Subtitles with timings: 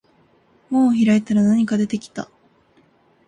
[0.71, 2.27] 門を開いたら何か出てきた